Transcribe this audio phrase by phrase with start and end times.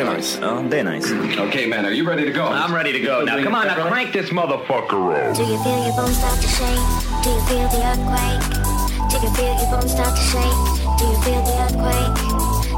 [0.00, 0.38] är nice.
[0.42, 1.14] Ja, det är nice.
[1.48, 2.44] okay, man, are you ready to go?
[2.46, 3.24] I'm ready to go.
[3.24, 5.36] Now come on, now crank this motherfucker up.
[5.36, 6.86] Do you feel your bones start to shake?
[7.24, 8.42] Do you feel the earthquake?
[9.10, 10.58] Do you feel your bones start to shake?
[10.98, 12.14] Do you feel the earthquake?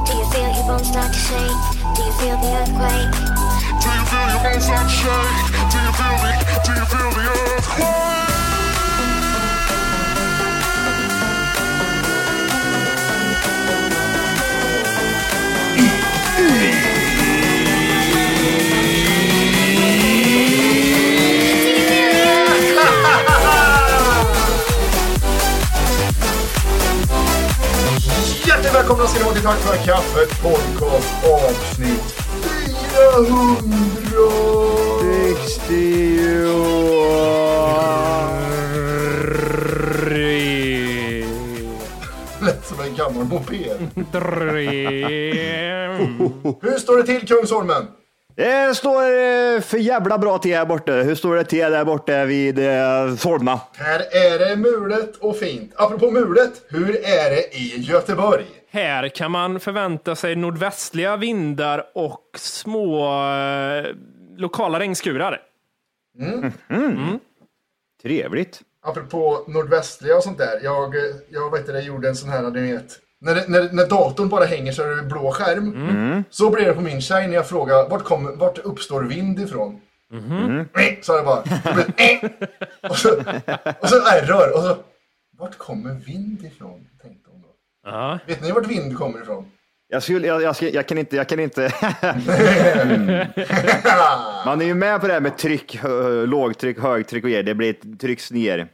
[0.06, 1.58] Do you feel your bones start to shake?
[1.96, 3.10] Do you feel the earthquake?
[3.82, 5.54] Do you feel your bones start to shake?
[5.70, 6.34] Do you feel the,
[6.66, 7.24] do you feel the
[7.56, 8.23] earthquake?
[29.44, 32.14] Tack för kaffet podcast avsnitt
[33.24, 33.34] 400.
[42.46, 43.78] Lät som en gammal moped.
[46.62, 47.86] Hur står det till Kungsholmen?
[48.36, 50.92] Det står eh, för jävla bra till här borta.
[50.92, 53.60] Hur står det till där borta vid eh, Solna?
[53.76, 55.72] Här är det mulet och fint.
[55.76, 58.46] Apropå mulet, hur är det i Göteborg?
[58.74, 63.86] Här kan man förvänta sig nordvästliga vindar och små eh,
[64.36, 65.40] lokala regnskurar.
[68.02, 68.60] Trevligt.
[68.82, 70.60] Apropå nordvästliga och sånt där.
[70.62, 70.94] Jag,
[71.28, 73.00] jag vet inte, jag gjorde en sån här, du vet.
[73.20, 76.24] När, det- när, när datorn bara hänger så är det blå skärm.
[76.30, 79.80] Så blir det på min tjej när jag frågar vart, kommer, vart uppstår vind ifrån?
[80.12, 81.42] Eh, Så är det bara.
[81.42, 82.30] Det, eh.
[82.90, 83.08] och, så,
[83.80, 84.56] och så error.
[84.56, 84.76] Och så,
[85.38, 86.86] vart kommer vind ifrån?
[87.02, 87.33] Tänkte hon
[87.84, 88.18] Ja.
[88.26, 89.50] Vet ni vart vind kommer ifrån?
[89.88, 91.62] Jag, skulle, jag, jag, jag kan inte, jag kan inte.
[94.46, 97.42] Man är ju med på det här med tryck, hö- lågtryck, högtryck och grejer.
[97.42, 98.68] Det blir ett trycks ner,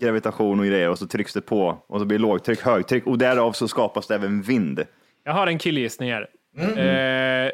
[0.00, 3.18] gravitation och grejer och så trycks det på och så blir det lågtryck, högtryck och
[3.18, 4.84] därav så skapas det även vind.
[5.24, 6.28] Jag har en killgissning här.
[7.46, 7.50] Eh,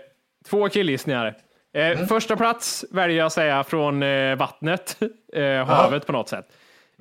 [0.50, 1.36] två killgissningar.
[1.74, 4.96] Eh, Första plats väljer jag att säga från eh, vattnet,
[5.34, 6.46] eh, havet på något sätt.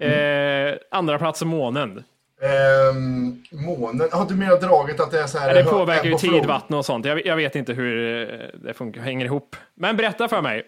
[0.02, 2.04] Eh, andra plats månen.
[2.42, 4.10] Ehm, månen.
[4.12, 5.54] Har du menar draget att det är så här?
[5.54, 6.34] Det påverkar ju ebb och flow?
[6.40, 7.06] tid, vatten och sånt.
[7.06, 9.56] Jag, jag vet inte hur eh, det funkar, hänger ihop.
[9.76, 10.64] Men berätta för mig.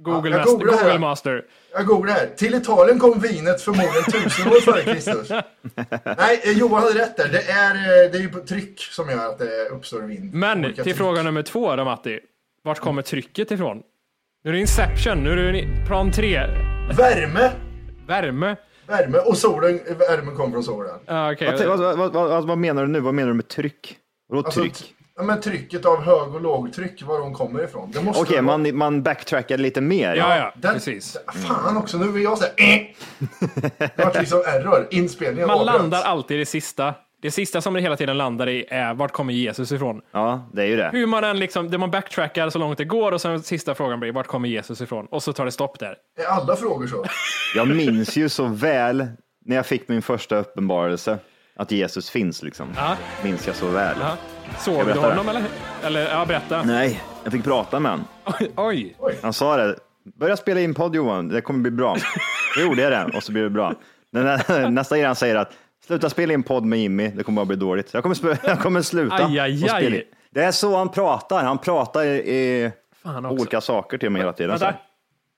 [0.00, 0.44] Google, Ja, här.
[0.46, 1.44] Google Master.
[1.72, 2.26] Jag googlar här.
[2.36, 5.28] Till Italien kom vinet förmodligen tusen år före Kristus.
[6.18, 7.28] Nej, eh, Johan hade rätt där.
[7.28, 10.34] Det är, eh, det är ju tryck som gör att det uppstår vind.
[10.34, 10.96] Men Olika till tryck.
[10.96, 12.20] fråga nummer två då Matti.
[12.64, 13.82] Vart kommer trycket ifrån?
[14.44, 16.40] Nu är det Inception, nu är det plan tre.
[16.96, 17.50] Värme.
[18.06, 18.56] Värme.
[18.88, 20.94] Värme och solen, värmen kommer från solen.
[21.06, 21.66] Ah, okej.
[21.66, 23.00] Vad, vad, vad, vad, vad menar du nu?
[23.00, 23.96] Vad menar du med tryck?
[24.28, 24.94] Vadå Alltså, tryck?
[25.16, 27.92] ja, men trycket av hög och lågtryck, var de kommer ifrån.
[28.16, 30.14] Okej, vara- man, man backtrackar lite mer.
[30.14, 31.16] Ja, ja, Den, precis.
[31.46, 32.80] Fan också, nu vill jag säga eh.
[33.78, 34.86] Det vart liksom error.
[34.90, 36.94] Inspelningen Man landar alltid i det sista.
[37.22, 40.00] Det sista som det hela tiden landar i är vart kommer Jesus ifrån?
[40.12, 40.90] Ja, det är ju det.
[40.92, 44.00] Hur man än liksom, det man backtrackar så långt det går och sen sista frågan
[44.00, 45.06] blir vart kommer Jesus ifrån?
[45.06, 45.96] Och så tar det stopp där.
[46.18, 47.04] Är alla frågor så?
[47.54, 49.06] Jag minns ju så väl
[49.44, 51.18] när jag fick min första uppenbarelse
[51.56, 52.68] att Jesus finns liksom.
[52.76, 52.96] Ja.
[53.24, 53.96] Minns jag så väl.
[54.00, 54.16] Ja.
[54.58, 55.42] Såg du honom eller?
[55.82, 56.62] Eller ja, berätta.
[56.62, 58.06] Nej, jag fick prata med honom.
[58.56, 59.18] Oj, oj.
[59.22, 59.76] Han sa det.
[60.18, 61.96] Börja spela in podd Johan, det kommer bli bra.
[62.56, 63.74] Då gjorde jag det och så blev det bra.
[64.70, 65.52] Nästa grej han säger att
[65.88, 67.94] Sluta spela in podd med Jimmy, det kommer bara bli dåligt.
[67.94, 69.26] Jag kommer, jag kommer sluta.
[69.26, 69.96] Aj, aj, och spela aj.
[69.96, 70.02] in.
[70.30, 71.44] Det är så han pratar.
[71.44, 72.70] Han pratar i, i
[73.30, 74.50] olika saker till mig hela tiden.
[74.50, 74.74] Vänta.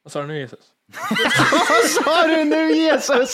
[0.03, 0.59] Vad sa du nu Jesus?
[1.69, 3.33] Vad sa du nu Jesus?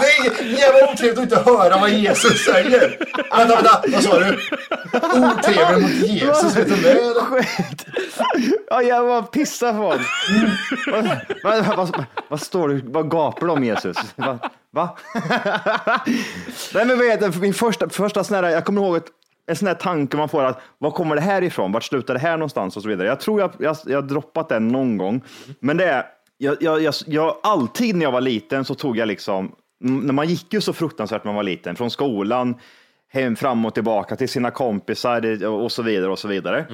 [0.00, 2.98] Det är jävla otrevligt att inte höra vad Jesus säger.
[3.36, 4.38] Vänta, vänta, vad sa du?
[5.28, 6.90] Otrevligt mot Jesus, vet du det?
[6.90, 7.48] eller?
[8.70, 10.04] Ja, jag var pissar på honom.
[11.44, 13.96] vad, vad, vad, vad står du, vad gapar du om Jesus?
[14.16, 14.38] Va?
[14.70, 14.96] Va?
[16.74, 19.06] Nej men vad heter min första, första sån här, jag kommer ihåg ett,
[19.48, 21.72] en sån här tanke man får att var kommer det här ifrån?
[21.72, 23.08] Vart slutar det här någonstans och så vidare.
[23.08, 25.20] Jag tror jag, jag, jag droppat den någon gång,
[25.60, 26.04] men det är,
[26.38, 30.28] jag, jag, jag, jag, alltid när jag var liten så tog jag liksom, när man
[30.28, 32.54] gick ju så fruktansvärt när man var liten, från skolan,
[33.12, 36.66] hem, fram och tillbaka till sina kompisar och så vidare och så vidare.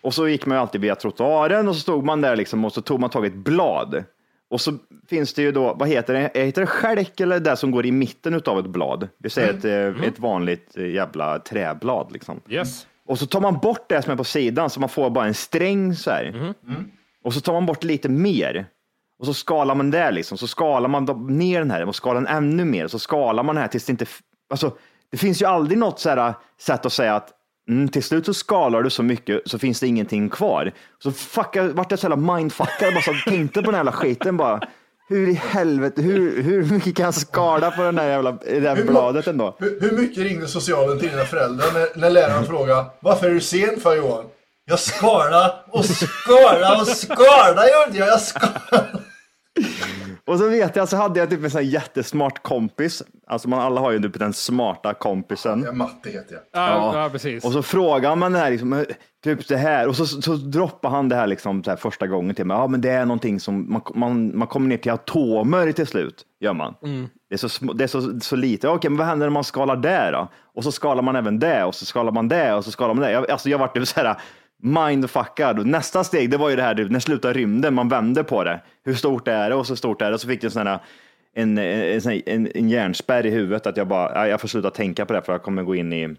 [0.00, 2.72] Och så gick man ju alltid via trottoaren och så stod man där liksom och
[2.72, 4.04] så tog man tag i ett blad.
[4.54, 4.72] Och så
[5.08, 7.92] finns det ju då, vad heter det, heter det skälk eller det som går i
[7.92, 9.08] mitten av ett blad?
[9.18, 9.64] Vi säger ett,
[9.98, 12.40] eh, ett vanligt eh, jävla träblad liksom.
[12.48, 12.86] Yes.
[13.06, 15.34] Och så tar man bort det som är på sidan så man får bara en
[15.34, 16.54] sträng så här.
[17.24, 18.66] Och så tar man bort lite mer.
[19.18, 22.36] Och så skalar man där liksom, så skalar man ner den här och skalar den
[22.36, 22.86] ännu mer.
[22.86, 24.06] Så skalar man den här tills det inte,
[24.50, 24.76] alltså
[25.10, 27.32] det finns ju aldrig något så här sätt att säga att
[27.68, 30.72] mm, till slut så skalar du så mycket så finns det ingenting kvar.
[31.02, 33.92] Så fuck, jag vart jag så jävla mindfuckad, bara så tänkte på den här jävla
[33.92, 34.60] skiten bara.
[35.08, 38.84] Hur i helvete, hur, hur mycket kan jag skala på den där jävla, det där
[38.84, 39.56] bladet ändå?
[39.58, 43.40] Hur, hur mycket ringde socialen till dina föräldrar när, när läraren frågade Varför är du
[43.40, 44.24] sen för Johan?
[44.66, 48.08] Jag skala och skala och skala gjorde jag.
[48.08, 49.03] Jag skala.
[50.26, 53.02] Och så vet jag, så hade jag typ en sån här jättesmart kompis.
[53.26, 55.62] Alltså man alla har ju typ den smarta kompisen.
[55.66, 56.42] Ja, Matte heter jag.
[56.52, 57.08] Ja, ja.
[57.10, 57.44] precis.
[57.44, 58.84] Och så frågar man det här, liksom,
[59.24, 62.34] typ det här, och så, så droppar han det här, liksom, så här första gången
[62.34, 62.56] till mig.
[62.56, 66.22] Ja, men det är någonting som man, man, man kommer ner till atomer till slut,
[66.40, 66.74] gör man.
[67.28, 68.68] Det är, så, det är så, så lite.
[68.68, 70.28] Okej, men vad händer när man skalar det då?
[70.54, 73.04] Och så skalar man även det, och så skalar man det, och så skalar man
[73.04, 73.10] det.
[73.10, 74.16] Jag, alltså, jag vart ju så här
[74.64, 75.66] mindfuckad.
[75.66, 78.60] Nästa steg, det var ju det här, när slutar rymden, man vände på det.
[78.84, 79.56] Hur stort är det?
[79.56, 80.14] Och så stort är det.
[80.14, 80.78] Och så fick jag sån här,
[81.34, 85.06] en, en, en, en, hjärnspärr i huvudet att jag bara, "Nej, jag får sluta tänka
[85.06, 86.16] på det för jag kommer gå in i en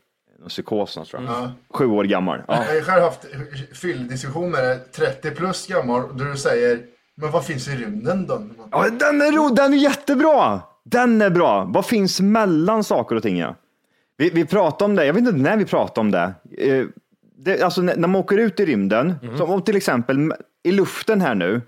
[0.48, 1.52] psykos tror jag.
[1.74, 2.42] Sju år gammal.
[2.48, 2.54] Ja.
[2.68, 3.26] Jag har själv haft
[3.74, 6.80] fylldiskussion med dig, 30 plus gammal, där du säger
[7.18, 8.42] Men vad finns i rymden då?
[8.72, 10.62] Ja, den är ro, den är jättebra!
[10.86, 11.64] Den är bra.
[11.74, 13.38] Vad finns mellan saker och ting?
[13.38, 13.56] Ja?
[14.18, 16.34] Vi, vi pratade om det, jag vet inte när vi pratade om det.
[17.38, 20.34] Det alltså när, när man åker ut i rymden, som om till exempel
[20.64, 21.62] i luften här nu,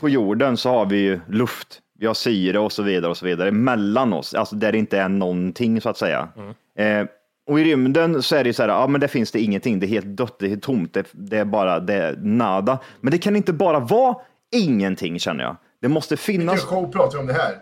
[0.00, 3.26] på jorden så har vi ju luft, vi har syre och så vidare och så
[3.26, 6.28] vidare mellan oss, alltså där det inte är någonting så att säga.
[6.78, 7.06] Eh,
[7.46, 9.80] och i rymden så är det ju så här, ja men där finns det ingenting,
[9.80, 12.78] det är helt dött, det är helt tomt, det, det är bara, det är nada.
[13.00, 14.16] Men det kan inte bara vara
[14.52, 15.56] ingenting känner jag.
[15.80, 17.54] Det måste finnas Vilken show pratar vi om det här?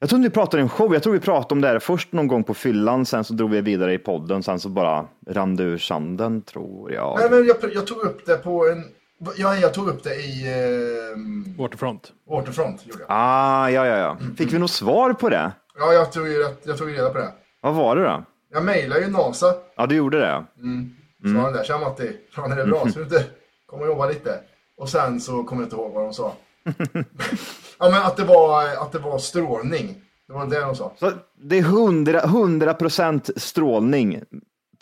[0.00, 0.92] Jag tror inte vi pratade i en show.
[0.92, 3.06] Jag tror vi pratade om det här först någon gång på fyllan.
[3.06, 4.42] Sen så drog vi vidare i podden.
[4.42, 7.18] Sen så bara rann det ur sanden, tror jag.
[7.18, 8.84] Nej men jag, jag tog upp det på en
[9.36, 12.12] Ja, jag tog upp det i eh, Waterfront.
[12.30, 12.86] Waterfront.
[12.86, 13.06] Gjorde jag.
[13.10, 14.16] Ah, ja, ja, ja.
[14.36, 15.52] Fick vi något svar på det?
[15.78, 16.26] Ja, jag tog,
[16.62, 17.32] jag tog reda på det.
[17.60, 18.24] Vad var det då?
[18.52, 19.54] Jag mejlade ju NASA.
[19.76, 20.44] Ja, du gjorde det.
[21.32, 22.88] Sa han där, tja Matti, fan är det bra?
[22.88, 23.24] Så du inte
[23.66, 24.40] kommer och jobba lite?
[24.76, 26.32] Och sen så kommer jag inte ihåg vad de sa.
[27.78, 30.00] ja men att det var, att det var strålning.
[30.26, 30.92] Det var det de sa.
[30.96, 31.10] Så
[31.42, 34.22] det är 100 100 procent strålning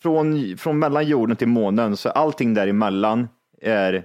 [0.02, 1.96] från, från mellan jorden till månen.
[1.96, 3.28] Så allting däremellan
[3.60, 4.04] är,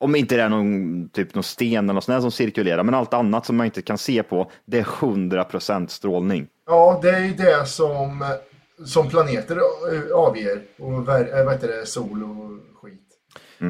[0.00, 3.14] om inte det är någon, typ någon sten eller något sånt som cirkulerar, men allt
[3.14, 6.48] annat som man inte kan se på, det är 100 procent strålning.
[6.66, 8.24] Ja, det är ju det som,
[8.86, 10.62] som planeter eh, avger.
[10.78, 13.01] Och eh, vad heter det, sol och skit.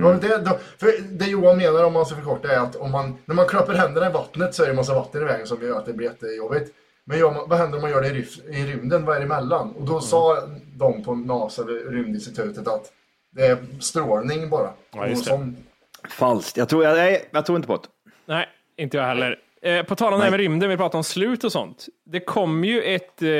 [0.03, 3.19] Ja, det, då, för det Johan menar om man ska förkorta är att om man,
[3.25, 5.63] när man klapper händerna i vattnet så är det en massa vatten i vägen som
[5.63, 6.71] gör att det blir jättejobbigt.
[7.05, 9.05] Men gör man, vad händer om man gör det i, ryf- i rymden?
[9.05, 9.71] Vad är det emellan?
[9.79, 10.37] Och då sa
[10.77, 12.93] de på NASA, rymdinstitutet, att
[13.31, 14.71] det är strålning bara.
[14.95, 15.45] Ja, just Och det.
[15.45, 15.57] sån-
[16.09, 16.57] Falskt.
[16.57, 17.89] Jag tror, nej, jag tror inte på det.
[18.27, 18.47] Nej,
[18.77, 19.39] inte jag heller.
[19.63, 21.87] Eh, på tal om det här med rymden, vi pratar om slut och sånt.
[22.07, 23.31] Det kom ju ett, eh,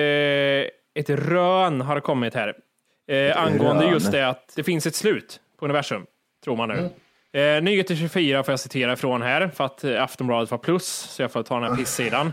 [1.03, 2.55] ett rön har kommit här.
[3.09, 3.93] Eh, angående rön?
[3.93, 6.07] just det att det finns ett slut på universum,
[6.45, 6.91] tror man nu.
[7.41, 11.23] Eh, Nyheter 24 får jag citera från här, för att eh, Aftonbladet var plus, så
[11.23, 12.33] jag får ta den här pissidan.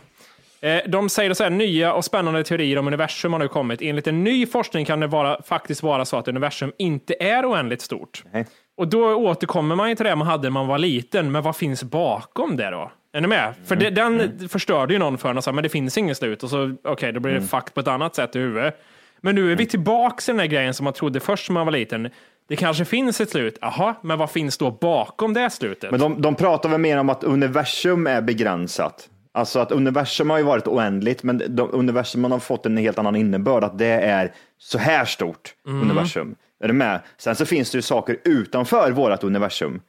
[0.62, 3.82] Eh, De säger så här, nya och spännande teorier om universum har nu kommit.
[3.82, 7.82] Enligt en ny forskning kan det vara, faktiskt vara så att universum inte är oändligt
[7.82, 8.24] stort.
[8.34, 8.46] Nej.
[8.78, 11.56] Och då återkommer man ju till det man hade när man var liten, men vad
[11.56, 12.92] finns bakom det då?
[13.14, 13.54] Är ni med?
[13.66, 16.44] För det, den förstörde ju någon för en och sa, men det finns inget slut.
[16.44, 18.82] Och så, okej, då blir det fuck på ett annat sätt i huvudet.
[19.22, 21.66] Men nu är vi tillbaks i den där grejen som man trodde först när man
[21.66, 22.10] var liten.
[22.50, 23.58] Det kanske finns ett slut.
[23.62, 25.92] Jaha, men vad finns då bakom det slutet?
[25.92, 29.10] Men de, de pratar väl mer om att universum är begränsat.
[29.32, 33.16] Alltså att universum har ju varit oändligt, men de, universum har fått en helt annan
[33.16, 35.82] innebörd, att det är så här stort Mm.
[35.82, 36.36] universum.
[36.64, 37.00] Är du med?
[37.18, 39.82] Sen så finns det ju saker utanför vårt universum.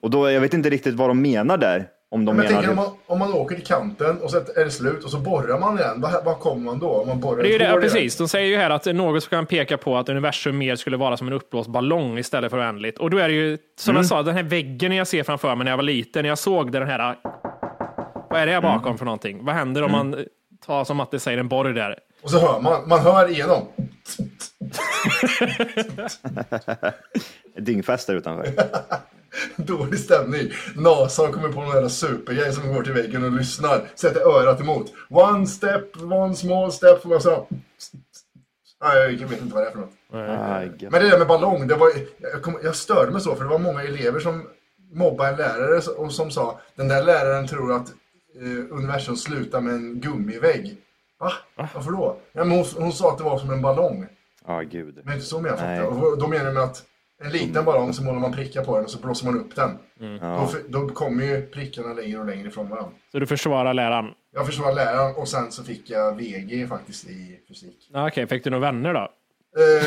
[0.00, 1.86] Och då, jag vet inte riktigt vad de menar där.
[2.10, 2.56] Om de Men menar...
[2.62, 5.18] tänker om man, om man åker till kanten och så är det slut och så
[5.18, 6.00] borrar man igen.
[6.00, 6.88] Vad, vad kommer man då?
[6.88, 8.16] Om man borrar Det är det, ja, precis.
[8.16, 11.16] De säger ju här att något som kan peka på att universum mer skulle vara
[11.16, 12.98] som en uppblåst ballong istället för oändligt.
[12.98, 14.00] Och då är det ju, som Mm.
[14.00, 16.38] jag sa, den här väggen jag ser framför mig när jag var liten, när jag
[16.38, 17.16] såg den här,
[18.30, 18.98] vad är det här bakom Mm.
[18.98, 19.44] för någonting?
[19.44, 20.16] Vad händer om man
[20.66, 21.98] tar som att det säger en borr där?
[22.22, 23.62] Och så hör man, man hör igenom.
[27.58, 28.46] Dyngfest där utanför.
[29.56, 30.50] Dålig stämning.
[30.76, 33.90] NASA har kommit på någon jävla supergrej som går till väggen och lyssnar.
[33.94, 34.92] Sätter örat emot.
[35.10, 37.06] One step, one small step.
[37.06, 37.46] Och så.
[38.82, 39.92] Nej, jag vet inte vad det är för något.
[40.82, 40.92] Gött.
[40.92, 43.50] Men det där med ballong, det var, jag, kom, jag störde mig så för det
[43.50, 44.48] var många elever som
[44.92, 47.88] mobbade en lärare och som sa den där läraren tror att
[48.40, 50.76] eh, universum slutar med en gummivägg.
[51.20, 51.32] Va?
[51.74, 52.20] Varför då?
[52.32, 54.06] Ja, men hon, hon sa att det var som en ballong.
[54.46, 55.00] Ja, gud.
[55.04, 56.16] Men inte så menar jag Nej.
[56.18, 56.82] Då menar de med att
[57.24, 59.78] en liten ballong så målar man prickar på den och så blåser man upp den.
[60.20, 60.50] Ja.
[60.68, 62.90] Då, då kommer ju prickarna längre och längre ifrån varandra.
[63.12, 64.06] Så du försvarar läraren?
[64.34, 67.88] Jag försvarade läraren och sen så fick jag VG faktiskt i fysik.
[67.92, 69.08] Ja, Okej, fick du några vänner då?
[69.58, 69.86] Eh,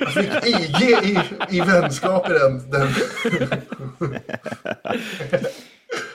[0.00, 1.18] jag fick IG i,
[1.56, 2.70] i vänskap i den.
[2.70, 2.88] den.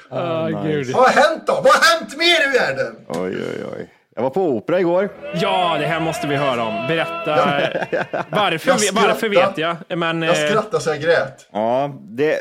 [0.10, 0.88] Ah, gud.
[0.94, 1.54] Vad har hänt då?
[1.54, 2.96] Vad har hänt mer i världen?
[3.08, 3.90] Oj, oj, oj.
[4.16, 5.10] Jag var på opera igår.
[5.34, 6.88] Ja, det här måste vi höra om.
[6.88, 7.36] Berätta.
[8.30, 9.78] Varför, varför vet jag.
[9.98, 11.48] Men, Jag eh, skrattade så jag grät.
[11.52, 12.40] Ja, det...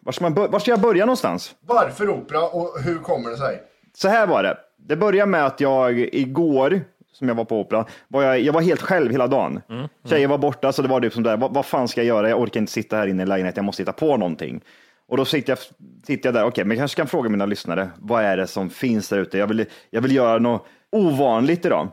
[0.00, 0.48] Var ska, man bör...
[0.48, 1.54] Var ska jag börja någonstans?
[1.60, 3.62] Varför opera och hur kommer det sig?
[3.96, 4.56] Så här var det.
[4.88, 6.80] Det började med att jag igår,
[7.12, 9.60] som jag var på opera, var jag, jag var helt själv hela dagen.
[10.08, 12.28] Tjejer var borta, så det var typ som där, vad, vad fan ska jag göra?
[12.28, 14.60] Jag orkar inte sitta här inne i lägenheten, jag måste hitta på någonting.
[15.08, 15.58] Och då sitter jag,
[16.06, 18.70] sitter jag där, okej, men jag kanske kan fråga mina lyssnare, vad är det som
[18.70, 19.38] finns där ute?
[19.38, 21.88] Jag vill, jag vill göra något ovanligt idag.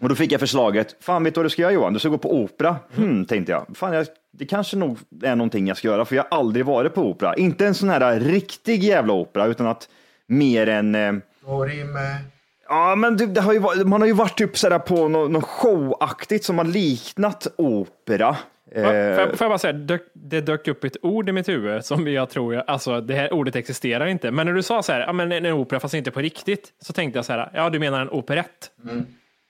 [0.00, 1.92] Och då fick jag förslaget, fan vet du vad du ska göra Johan?
[1.92, 2.76] Du ska gå på opera.
[2.96, 3.66] Hmm, tänkte jag.
[3.74, 6.94] Fan, jag, det kanske nog är någonting jag ska göra, för jag har aldrig varit
[6.94, 7.34] på opera.
[7.34, 9.88] Inte en sån här riktig jävla opera, utan att
[10.26, 11.12] mer än eh,
[11.46, 12.18] Dorime.
[12.68, 15.44] Ja, men det, det har ju, man har ju varit typ sådär på något, något
[15.44, 18.36] showaktigt som har liknat opera.
[18.74, 21.48] Får jag, Eh, får jag bara säga, dök, det dök upp ett ord i mitt
[21.48, 24.30] huvud som jag tror, alltså det här ordet existerar inte.
[24.30, 26.92] Men när du sa så här, ja men en opera fast inte på riktigt, så
[26.92, 28.70] tänkte jag så här, ja du menar en operett.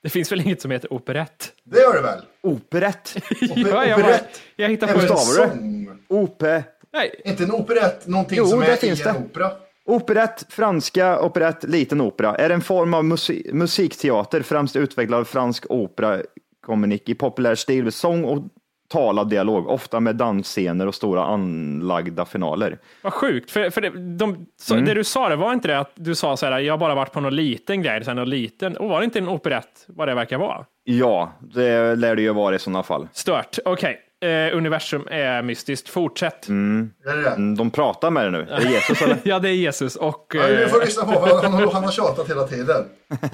[0.03, 1.51] Det finns väl inget som heter operett?
[1.63, 2.19] Det gör det väl?
[2.41, 3.15] operett.
[3.41, 4.41] ja, jag, bara, operett.
[4.55, 5.89] jag hittar på en sång.
[6.07, 6.63] Ope,
[6.93, 9.19] Nej, Inte en operett, någonting Jo, som det är finns i en det.
[9.19, 9.51] opera.
[9.85, 12.35] operett, franska operett, liten opera.
[12.35, 16.19] Är en form av musi- musikteater, främst utvecklad av fransk opera,
[16.65, 18.43] kommunik i populär stil, med sång och
[18.89, 22.77] talad dialog, ofta med dansscener och stora anlagda finaler.
[23.01, 23.51] vad sjukt.
[23.51, 24.85] För, för det, de, så, Mm.
[24.85, 26.95] det du sa, det var inte det att du sa så här, jag har bara
[26.95, 30.07] varit på någon liten grej, sen någon liten, och var det inte en operett vad
[30.07, 30.65] det verkar vara?
[30.83, 33.07] Ja, det lär det ju vara i sådana fall.
[33.13, 33.57] Stört.
[33.65, 35.89] Okej, eh, universum är mystiskt.
[35.89, 36.47] Fortsätt.
[36.49, 36.91] Mm.
[37.05, 37.29] Är det det?
[37.29, 38.47] Mm, De pratar med det nu.
[38.51, 39.17] Är det Jesus eller?
[39.23, 40.31] Ja, det är Jesus och...
[40.35, 42.85] Ja, du Eh, får lyssna på, för han, har- han har tjatat hela tiden.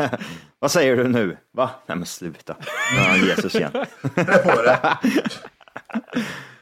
[0.59, 1.37] Vad säger du nu?
[1.53, 1.69] Va?
[1.87, 2.55] Nej men sluta.
[2.95, 3.71] Nu är han Jesus igen.
[4.15, 4.79] Det är på det.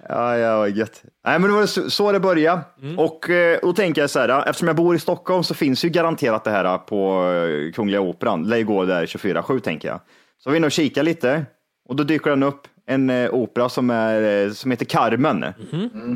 [0.09, 1.03] Ja, ja, vad gött.
[1.25, 2.61] Nej, men det var så, så det började.
[2.97, 5.89] Och eh, då tänker jag så här, eftersom jag bor i Stockholm så finns ju
[5.89, 8.43] garanterat det här på eh, Kungliga Operan.
[8.49, 9.99] Lär ju gå där 24-7 tänker jag.
[10.37, 11.45] Så vi in och kika lite
[11.89, 15.45] och då dyker den upp en eh, opera som, är, eh, som heter Carmen.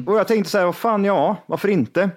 [0.07, 2.09] Och jag tänkte så här, vad fan, ja, varför inte?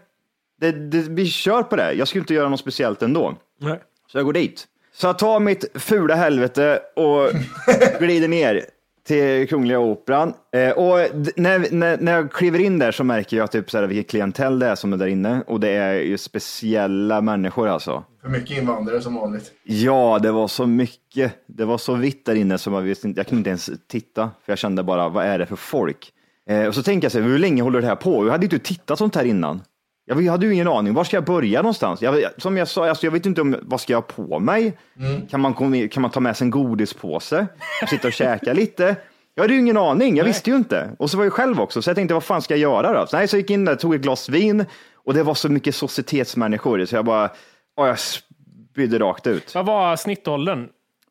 [0.61, 1.93] Det, det, vi kör på det.
[1.93, 3.35] Jag skulle inte göra något speciellt ändå.
[3.61, 3.81] nej.
[4.13, 4.65] Så jag går dit.
[4.93, 7.31] Så jag tar mitt fula helvete och
[8.01, 8.65] glider ner
[9.07, 10.35] till Kungliga Operan.
[10.57, 10.99] Eh, och
[11.37, 14.59] när, när, när jag kliver in där så märker jag typ så här vilket klientell
[14.59, 15.43] det är som är där inne.
[15.47, 18.05] Och det är ju speciella människor alltså.
[18.25, 19.53] För mycket invandrare som vanligt.
[19.65, 21.33] Ja, det var så mycket.
[21.47, 24.31] Det var så vitt där inne så jag, visste inte, jag kunde inte ens titta.
[24.45, 26.13] För jag kände bara, vad är det för folk?
[26.49, 28.27] Eh, och så tänker jag så här, hur länge håller det här på?
[28.27, 29.63] Jag hade inte tittat sånt här innan.
[30.07, 32.03] Jag hade ju ingen aning, var ska jag börja någonstans?
[32.03, 34.79] Jag, som jag sa, alltså jag vet inte om, vad ska jag ha på mig?
[35.31, 35.55] Kan, man,
[35.89, 37.47] kan man ta med sig en godispåse
[37.83, 38.97] och sitta och käka lite?
[39.35, 40.91] Jag hade ju ingen aning, jag visste ju inte.
[40.99, 43.07] Och så var jag själv också, så jag tänkte vad fan ska jag göra då?
[43.07, 44.65] Så, nej, så jag gick in där, tog ett glas vin
[44.95, 47.31] och det var så mycket societetsmänniskor så jag bara,
[47.77, 49.55] ja, jag spydde rakt ut.
[49.55, 50.69] Vad var snittåldern?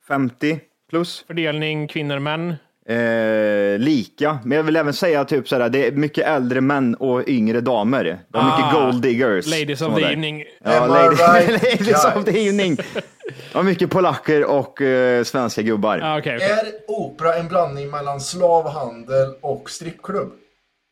[0.07, 1.23] 50 plus.
[1.27, 2.55] Fördelning kvinnor män?
[2.85, 7.61] Eh, lika, men jag vill även säga typ det är mycket äldre män och yngre
[7.61, 8.03] damer.
[8.03, 9.47] Det var mycket Ah, gold diggers.
[9.47, 10.11] Ladies som of var the där.
[10.11, 10.43] evening.
[10.63, 12.75] Ja, Am I lady, right, ladies of the evening.
[12.75, 15.99] Det var mycket polacker och eh, svenska gubbar.
[16.03, 16.49] Ah, okej, okej.
[16.51, 20.31] Är opera en blandning mellan slavhandel och strippklubb?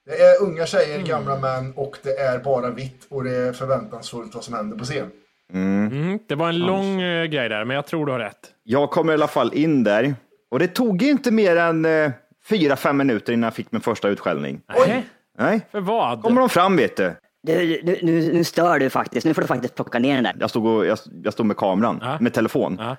[0.05, 1.07] Det är unga tjejer, Mm.
[1.07, 4.83] gamla män och det är bara vitt och det är förväntansfullt vad som händer på
[4.83, 5.11] scen.
[5.53, 8.39] Mm, det var en lång eh, grej där, men jag tror du har rätt.
[8.63, 10.15] Jag kommer i alla fall in där
[10.51, 12.11] och det tog inte mer än eh,
[12.49, 14.61] fyra, fem minuter innan jag fick min första utskällning.
[14.87, 15.05] Nej.
[15.37, 16.21] Nej, För vad?
[16.21, 17.13] kommer de fram vet du.
[17.43, 19.25] Du, du, nu, nu stör du faktiskt.
[19.25, 20.35] Nu får du faktiskt plocka ner den där.
[20.39, 22.17] Jag stod, och, jag, jag stod med kameran, Ja.
[22.19, 22.77] med telefon.
[22.81, 22.97] Ja.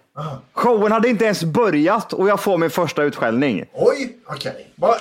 [0.52, 3.64] Showen hade inte ens börjat och jag får min första utskällning.
[3.72, 4.66] Oj, okej.
[4.74, 4.94] Vad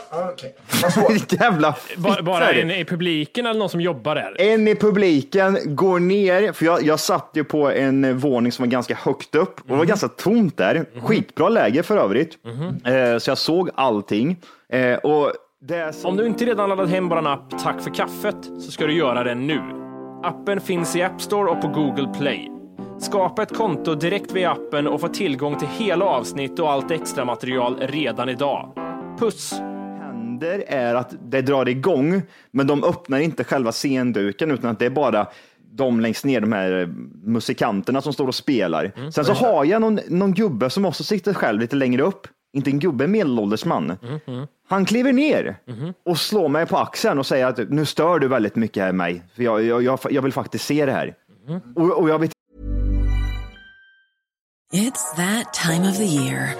[0.93, 1.31] svårt.
[1.41, 4.35] Jävla Bara, bara en i publiken eller någon som jobbar där?
[4.41, 8.71] En i publiken går ner, för jag, jag satt ju på en våning som var
[8.71, 10.85] ganska högt upp och det var ganska tomt där.
[11.03, 12.37] Skitbra läge för övrigt.
[12.85, 14.39] Eh, så jag såg allting.
[14.73, 15.31] Eh, och
[15.93, 16.09] som...
[16.09, 19.23] Om du inte redan laddat hem vår app Tack för kaffet så ska du göra
[19.23, 19.61] det nu.
[20.23, 22.51] Appen finns i App Store och på Google Play.
[22.99, 27.25] Skapa ett konto direkt via appen och få tillgång till hela avsnitt och allt extra
[27.25, 28.73] material redan idag.
[29.19, 29.61] Puss!
[30.41, 34.85] händer är att det drar igång, men de öppnar inte själva scenduken utan att det
[34.85, 35.27] är bara
[35.73, 39.11] de längst ner, de här musikanterna som står och spelar.
[39.11, 42.27] Sen så har jag någon, någon gubbe som också sitter själv lite längre upp.
[42.53, 43.97] Inte en gubbe, en medelålders man.
[44.69, 45.57] Han kliver ner
[46.05, 49.23] och slår mig på axeln och säger att nu stör du väldigt mycket här mig.
[49.35, 51.15] För jag, jag, jag, jag vill faktiskt se det här.
[51.75, 52.31] Och, och jag vet
[54.73, 56.55] It's that time of the year.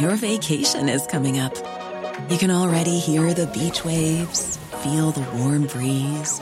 [0.00, 1.54] Your vacation is coming up.
[2.28, 6.40] You can already hear the beach waves, feel the warm breeze,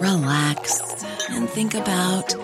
[0.00, 0.80] relax,
[1.30, 2.34] and think about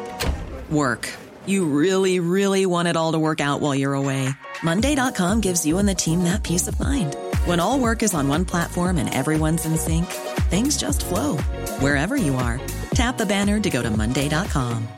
[0.70, 1.08] work.
[1.46, 4.28] You really, really want it all to work out while you're away.
[4.64, 7.16] Monday.com gives you and the team that peace of mind.
[7.44, 10.06] When all work is on one platform and everyone's in sync,
[10.48, 11.36] things just flow
[11.80, 12.60] wherever you are.
[12.94, 14.88] Tap the banner to go to Monday.com.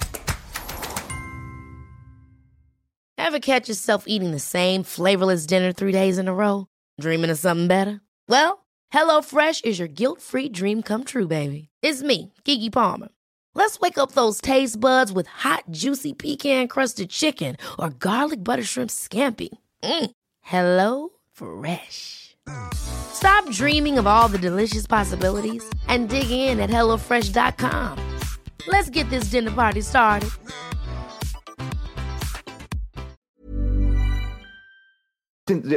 [3.19, 6.69] Ever catch yourself eating the same flavorless dinner three days in a row?
[7.01, 8.01] Dreaming of something better?
[8.29, 11.71] Well, HelloFresh is your guilt-free dream come true, baby.
[11.83, 13.09] It's me, Kiki Palmer.
[13.57, 18.91] Let's wake up those taste buds with hot, juicy pecan-crusted chicken or garlic butter shrimp
[18.91, 19.49] scampi.
[19.83, 20.11] Mm.
[20.43, 22.37] Hello Fresh.
[22.75, 27.99] Stop dreaming of all the delicious possibilities and dig in at HelloFresh.com.
[28.69, 30.30] Let's get this dinner party started.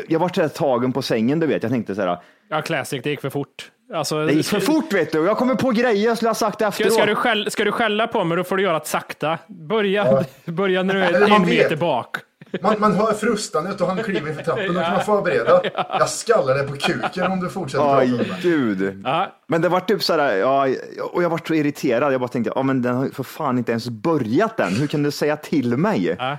[0.08, 1.64] jag var så här tagen på sängen, du vet.
[1.64, 3.72] Jag tänkte så här, Ja, classic, det gick för fort.
[3.94, 5.26] Alltså, det gick för fort vet du.
[5.26, 6.94] Jag kommer på grejer jag skulle ha sagt efteråt.
[6.94, 9.38] ska, du skäll, ska du skälla på mig, då får du göra det sakta.
[9.48, 12.18] Börja, börja när du är en meter bak.
[12.62, 14.74] Man, man hör frustandet och han kliver för trappen.
[14.74, 15.62] Då kan man förbereda.
[16.00, 19.02] Jag skallar dig på kuken om du fortsätter Aj, gud.
[19.04, 19.28] Ja.
[19.48, 20.68] Men det var typ så här, ja,
[21.12, 22.14] och jag var så irriterad.
[22.14, 24.74] Jag bara tänkte, ja men den har för fan inte ens börjat än.
[24.76, 26.16] Hur kan du säga till mig?
[26.20, 26.38] Ja.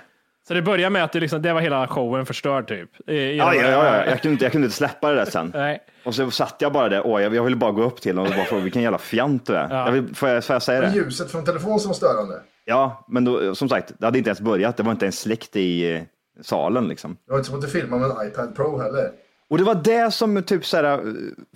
[0.50, 2.90] Så det börjar med att det, liksom, det var hela showen förstörd typ.
[3.10, 4.06] I- i- Ja, ja, ja, ja.
[4.06, 5.52] Jag, kunde inte, jag kunde inte släppa det där sen.
[5.54, 5.80] Nej.
[6.04, 8.32] Och så satt jag bara där, åh, jag, jag ville bara gå upp till honom
[8.32, 9.84] och bara fråga vilken jävla fjant du är.
[9.84, 10.96] Jag vill, får, jag, får jag säga Men det?
[10.96, 12.34] ljuset från telefonen som var störande.
[12.64, 14.76] Ja, men då, som sagt, det hade inte ens börjat.
[14.76, 16.02] Det var inte ens släckt i eh,
[16.40, 17.16] salen liksom.
[17.26, 19.10] Jag har inte fått att filma med en iPad Pro heller.
[19.50, 20.98] Och det var det som typ så här, eh,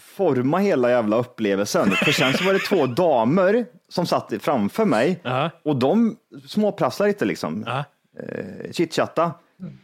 [0.00, 1.90] formade hela jävla upplevelsen.
[1.90, 5.50] För sen så var det två damer som satt framför mig Ja.
[5.64, 6.16] och de
[6.48, 7.64] småprasslade lite liksom.
[7.66, 7.84] Ja.
[8.20, 9.32] Eh, chitchatta.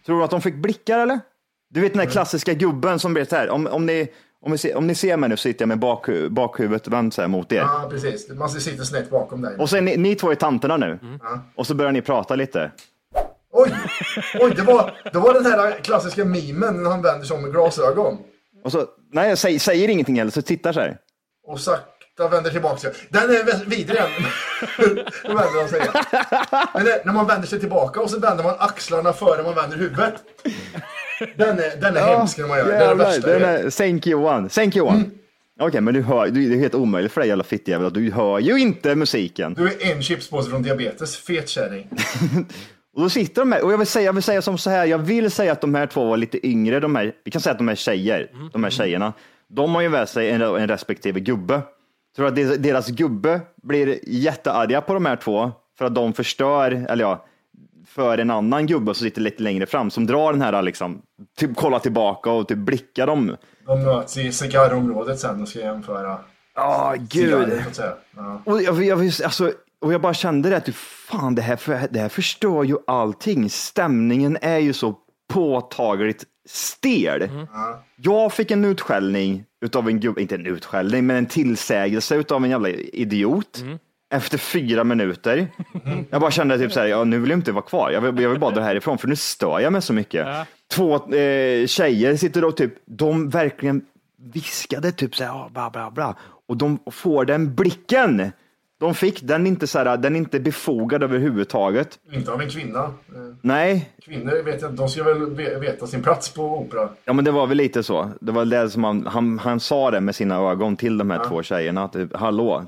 [0.07, 1.21] Tror du att de fick blickar eller?
[1.71, 4.09] Du vet den där klassiska gubben som vet så här, om, om, ni,
[4.40, 7.21] om, ser, om ni ser mig nu så sitter jag med bak, bakhuvudet vänt så
[7.21, 7.59] här mot er.
[7.59, 8.29] Ja, precis.
[8.29, 9.57] Man sitter snett bakom dig.
[9.59, 10.99] Och så är ni, ni två är tanterna nu.
[11.03, 11.19] Mm.
[11.55, 12.71] Och så börjar ni prata lite.
[13.53, 13.75] Oj!
[14.40, 17.53] Oj, det var, det var den här klassiska memen när han vänder sig om med
[17.53, 18.19] glasögon.
[18.64, 20.99] Och så, nej, jag säger, säger ingenting heller, så tittar så här.
[21.47, 21.61] Och
[22.20, 22.92] sakta vänder tillbaka sig.
[23.09, 24.11] Den är vidrig den.
[25.22, 25.92] Då vänder han sig igen.
[26.74, 29.76] Men det, när man vänder sig tillbaka och så vänder man axlarna före man vänder
[29.76, 30.14] huvudet.
[31.37, 32.66] Den är, den är hemsk när man gör.
[32.66, 34.48] Det är det jävlar, värsta den är, one.
[34.48, 34.98] Thank you one.
[34.98, 35.11] Mm.
[35.61, 38.11] Okej, men du hör, du, det är helt omöjligt för dig jävla fittjävel att du
[38.11, 39.54] hör ju inte musiken.
[39.54, 41.16] Du är en chipspåse från diabetes.
[41.16, 41.88] Fet kärring.
[42.96, 44.87] Och då sitter de här, och jag vill säga, jag vill säga som så här,
[44.87, 47.52] jag vill säga att de här två var lite yngre, de här, vi kan säga
[47.52, 49.12] att de är tjejer, de här tjejerna,
[49.48, 51.62] de har ju med sig en, en respektive gubbe.
[52.16, 57.05] Tror att deras- gubbe blir jättearga på de här två för att de förstör, eller
[57.05, 57.25] ja,
[57.87, 61.03] för en annan gubbe som sitter lite längre fram som drar den här liksom,
[61.38, 63.37] typ kollar tillbaka och typ blickar dem.
[63.66, 66.18] De möts i cigarrområdet sen och ska jämföra
[66.55, 67.85] Ja, cigarrer, gud.
[68.16, 68.42] Ja.
[68.44, 72.01] Och jag, jag, alltså, och jag bara kände det att fan, det här, för, det
[72.01, 73.51] här förstör ju allting.
[73.51, 74.94] Stämningen är ju så
[75.33, 77.29] påtagligt stel.
[77.96, 82.51] Jag fick en utskällning utav en gubbe, inte en utskällning, men en tillsägelse utav en
[82.51, 83.64] jävla idiot.
[84.12, 85.49] Efter fyra minuter.
[86.11, 87.90] Jag bara kände typ så här, ja, nu vill jag inte vara kvar.
[87.90, 90.27] Jag vill, jag vill bara dra härifrån för nu stör jag mig så mycket.
[90.73, 93.83] Två eh, tjejer sitter och typ, de verkligen
[94.33, 96.16] viskade typ så här, ja, bla bla bla.
[96.49, 98.33] Och de får den blicken
[98.81, 101.99] de fick, den är inte, så här, den är inte befogad överhuvudtaget.
[102.12, 102.93] Inte av en kvinna.
[103.43, 106.88] Nej, Kvinnor vet jag, de ska väl ve- veta sin plats på opera.
[107.05, 108.11] ja men det var väl lite så.
[108.21, 111.25] Det var det som han, han, han sa det med sina ögon till de här
[111.29, 111.85] två tjejerna.
[111.85, 112.66] Att, hallå,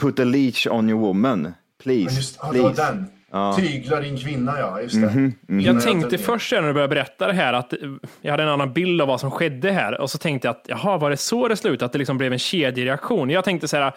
[0.00, 2.82] put a leech on your woman, please, Ja, just, ja, please.
[2.92, 3.06] den.
[3.30, 3.56] Ja.
[3.58, 4.80] Tyglar din kvinna, ja.
[4.82, 5.00] Just det.
[5.00, 5.60] Mhm, mhm.
[5.60, 7.72] Jag tänkte först när du började berätta det här att
[8.20, 10.64] jag hade en annan bild av vad som skedde här och så tänkte jag att
[10.68, 11.84] jaha, var det så det slutade?
[11.86, 13.30] Att det liksom blev en kedjereaktion?
[13.30, 13.92] Jag tänkte så här,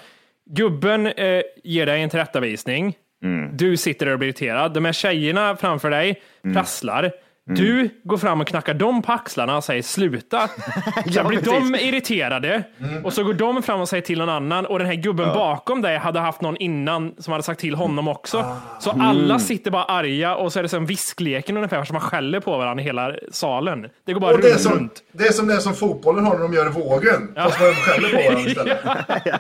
[0.56, 2.96] gubben eh, ger dig en tillrättavisning.
[3.24, 3.58] Mm.
[3.58, 4.74] Du sitter där och blir irriterad.
[4.74, 6.56] De här tjejerna framför dig Mm.
[6.56, 7.12] prasslar.
[7.46, 10.48] Du går fram och knackar dem på axlarna och säger sluta.
[11.14, 12.64] Sen blir de irriterade
[13.04, 15.82] och så går de fram och säger till någon annan och den här gubben bakom
[15.82, 18.58] dig hade haft någon innan som hade sagt till honom också.
[18.80, 19.40] Så alla Mm.
[19.40, 22.82] sitter bara arga och så är det som viskleken ungefär som man skäller på varandra
[22.84, 23.88] i hela salen.
[24.06, 26.34] Det går bara Och det är, runt, som, det är som det som fotbollen har
[26.34, 27.32] när de gör vågen.
[27.36, 28.80] Fast man skäller på varandra istället.
[29.26, 29.38] ja,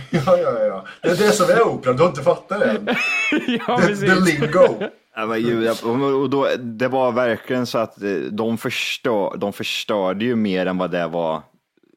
[0.10, 0.86] ja, ja.
[1.02, 1.92] Det är det som är opera.
[1.92, 2.86] Du har inte fattat det än.
[3.66, 4.88] ja, the, the lingo.
[5.14, 10.24] Ja, men ju, och då, det var verkligen så att eh, de, förstör, de förstörde
[10.24, 11.42] ju mer än vad det var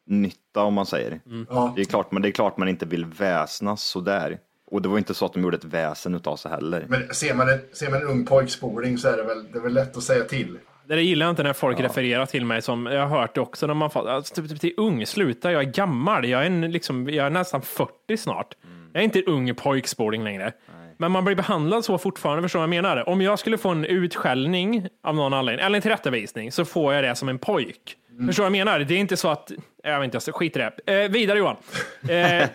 [0.06, 1.20] nytta om man säger.
[1.50, 1.74] Ja.
[1.76, 4.40] Det, är klart, men det är klart man inte vill väsnas sådär.
[4.72, 6.86] Och det var inte så att de gjorde ett väsen utav sig heller.
[6.90, 9.58] Men ser man, en, ser man en ung pojk spoling så är det väl, det
[9.58, 10.58] är väl lätt att säga till.
[10.88, 13.68] Det gillar jag inte när folk refererar till mig som, jag har hört det också
[13.68, 16.72] när man får, alltså, typ, typ till ung, sluta, jag är gammal, jag är, en,
[16.72, 18.54] liksom, jag är nästan 40 snart.
[18.94, 20.52] Jag är inte ung pojkspoling längre.
[20.98, 23.10] Men man blir behandlad så fortfarande, förstår du vad jag menar?
[23.10, 27.04] Om jag skulle få en utskällning av någon anledning, eller en tillrättavisning, så får jag
[27.04, 27.96] det som en pojk.
[28.28, 28.80] Förstår du vad jag menar?
[28.80, 29.52] Det är inte så att,
[29.84, 31.04] jag vet inte, skiter i det.
[31.04, 31.56] Eh, vidare Johan.
[32.10, 32.50] Eh,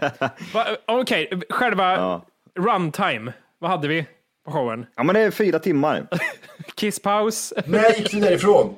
[0.87, 2.21] Okej, själva
[2.59, 4.07] runtime, vad hade vi
[4.51, 4.87] showen?
[4.97, 6.07] Ja, men det är fyra timmar.
[6.75, 7.53] Kisspaus.
[7.67, 8.77] När gick du därifrån?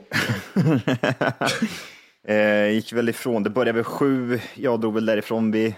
[2.29, 5.75] eh, gick väl ifrån, det började vid sju, jag drog väl därifrån vid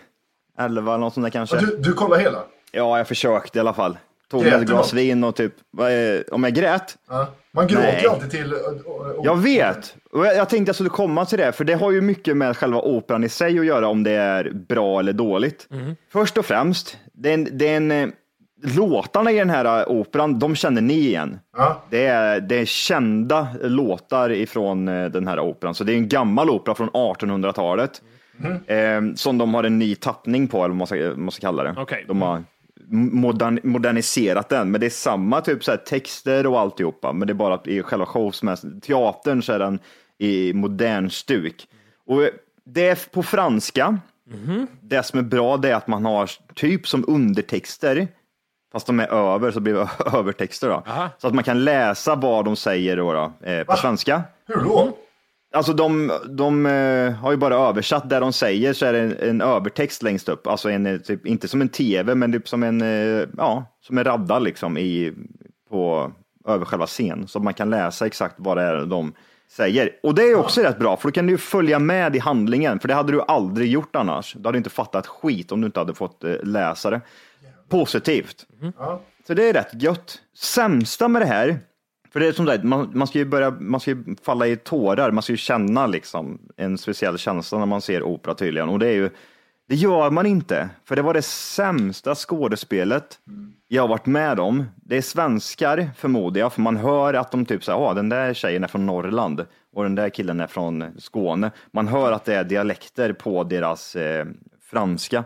[0.58, 1.56] elva eller något sånt där kanske.
[1.56, 2.38] Du, du kollar hela?
[2.72, 3.98] Ja, jag försökte i alla fall.
[4.30, 6.96] Tog ett glas vin och typ, vad är, om jag grät?
[7.08, 7.28] Ja.
[7.52, 8.00] Man gråter Nej.
[8.02, 8.54] ju alltid till...
[8.54, 11.64] och- och- och- Jag vet, och jag, jag tänkte jag skulle komma till det, för
[11.64, 15.00] det har ju mycket med själva operan i sig att göra om det är bra
[15.00, 15.68] eller dåligt.
[16.12, 18.08] Först och främst, det är en, det är en, eh,
[18.64, 21.38] låtarna i den här eh, operan, de känner ni igen.
[21.56, 21.82] Ja.
[21.90, 26.08] Det, är, det är kända låtar ifrån eh, den här operan, så det är en
[26.08, 28.02] gammal opera från 1800-talet.
[28.66, 31.62] Eh, som de har en ny tappning på, eller vad man ska, man ska kalla
[31.62, 31.74] det.
[31.78, 32.04] Okej.
[32.08, 32.42] De har
[32.88, 37.32] modern, moderniserat den, men det är samma typ så här, texter och alltihopa, men det
[37.32, 39.78] är bara att i själva showsmässigt, teatern så är den
[40.18, 41.66] i modern stuk.
[42.06, 42.20] Och
[42.64, 43.98] det är på franska.
[44.80, 48.08] Det som är bra det är att man har typ som undertexter,
[48.74, 50.82] fast de är över så blir det övertexter då.
[51.18, 54.22] Så att man kan läsa vad de säger då, då eh, på svenska.
[54.46, 54.96] Hur då?
[55.52, 59.16] Alltså de, de eh, har ju bara översatt det de säger så är det en,
[59.18, 60.46] en övertext längst upp.
[60.46, 63.98] Alltså en, eh, typ, inte som en tv men typ som en, eh, ja, som
[63.98, 65.12] en radda liksom i,
[65.70, 66.12] på,
[66.46, 67.28] över själva scen.
[67.28, 69.12] Så man kan läsa exakt vad det är de
[69.50, 69.90] säger.
[70.02, 72.78] Och det är också rätt bra för då kan du ju följa med i handlingen.
[72.78, 74.34] För det hade du aldrig gjort annars.
[74.38, 77.00] Du hade inte fattat skit om du inte hade fått läsa det.
[77.68, 78.46] Positivt.
[78.78, 79.00] Ja.
[79.26, 80.18] Så det är rätt gött.
[80.36, 81.58] Sämsta med det här,
[82.12, 84.56] för det är som sagt, man, man ska ju börja, man ska ju falla i
[84.56, 88.68] tårar, man ska ju känna liksom en speciell känsla när man ser opera tydligen.
[88.68, 89.10] Och det är ju,
[89.68, 93.18] det gör man inte, för det var det sämsta skådespelet
[93.68, 94.64] jag har varit med om.
[94.76, 98.34] Det är svenskar förmodar jag, för man hör att de typ säger, ja den där
[98.34, 101.50] tjejen är från Norrland och den där killen är från Skåne.
[101.70, 104.26] Man hör att det är dialekter på deras eh,
[104.70, 105.24] franska.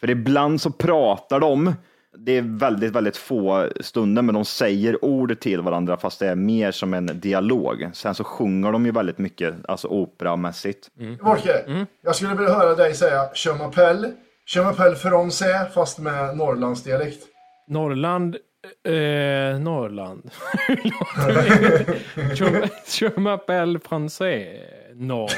[0.00, 1.74] För ibland så pratar de,
[2.16, 6.34] det är väldigt, väldigt få stunder, men de säger ord till varandra fast det är
[6.34, 7.90] mer som en dialog.
[7.92, 10.88] Sen så sjunger de ju väldigt mycket, alltså operamässigt.
[11.20, 14.12] Volke, jag skulle vilja höra dig säga Je m'appelle,
[14.54, 17.22] Je m'appelle français fast med Norrlandsdialekt.
[17.68, 18.36] Norrland,
[18.84, 18.92] eh,
[19.60, 20.30] Norrland.
[23.00, 24.46] Je m'appelle français.
[24.94, 25.28] No.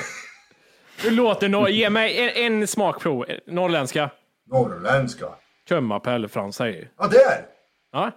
[1.04, 3.24] Hur låter no Ge mig en, en smakprov.
[3.46, 4.10] Norrländska.
[4.50, 5.26] Norrländska.
[5.68, 6.86] Je m'appelle français.
[6.98, 7.46] Ja, där!
[7.92, 8.10] Ja.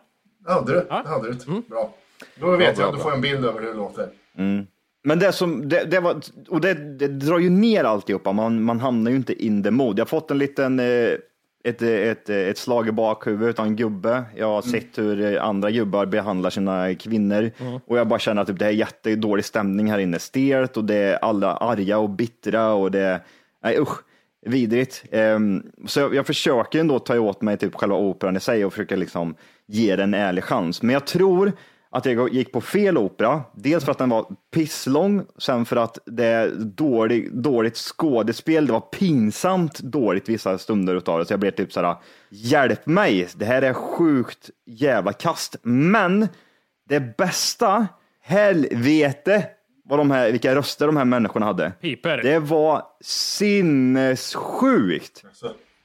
[0.46, 0.80] Det hade du.
[0.80, 1.62] Det hade du.
[1.70, 1.94] Bra.
[2.36, 4.10] Då vet bra, jag, då får jag en bild över hur det låter.
[5.04, 8.80] Men det som, det, det var, och det, det drar ju ner alltihopa, man, man
[8.80, 10.00] hamnar ju inte in the mood.
[10.00, 11.10] Jag har fått en liten, eh,
[11.64, 14.24] ett, ett, ett slag i bakhuvudet av en gubbe.
[14.36, 17.52] Jag har sett hur eh, andra gubbar behandlar sina kvinnor
[17.88, 20.20] och jag bara känner att typ, det är jättedålig stämning här inne.
[20.20, 23.22] Stelt och det är alla arga och bittra och det,
[23.64, 24.00] nej usch,
[24.46, 25.04] vidrigt.
[25.12, 28.74] Ehm, så jag, jag försöker ändå ta åt mig typ själva operan i sig och
[28.74, 29.36] försöka liksom
[29.68, 30.82] ge den en ärlig chans.
[30.82, 31.52] Men jag tror
[31.96, 33.42] att jag gick på fel opera.
[33.56, 38.68] Dels för att den var pisslång, sen för att det är dålig, dåligt skådespel.
[38.68, 41.96] Det var pinsamt dåligt vissa stunder utav det, så jag blev typ såhär,
[42.30, 45.56] hjälp mig, det här är sjukt jävla kast.
[45.64, 46.28] Men
[46.90, 47.88] det bästa,
[48.22, 49.46] helvete,
[49.84, 51.72] vad de här, vilka röster de här människorna hade.
[51.82, 52.18] Piper.
[52.24, 55.24] Det var sinnessjukt.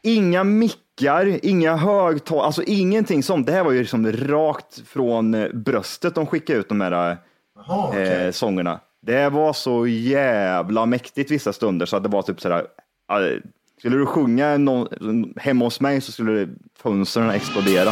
[0.02, 3.46] Inga mickar, inga högtalare, alltså ingenting sånt.
[3.46, 7.16] Det här var ju liksom rakt från eh, bröstet de skickade ut de här
[7.56, 8.26] Jaha, okej.
[8.26, 8.80] eh, sångerna.
[9.02, 12.66] Det var så jävla mäktigt vissa stunder så att det var typ sådär,
[13.10, 13.40] eh,
[13.78, 16.48] skulle du sjunga någon, hemma hos mig så skulle
[16.82, 17.90] fönstren explodera.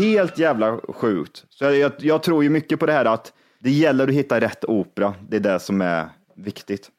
[0.00, 1.44] Helt jävla sjukt.
[1.50, 4.40] Så jag, jag, jag tror ju mycket på det här att det gäller att hitta
[4.40, 5.14] rätt opera.
[5.28, 6.90] Det är det som är viktigt.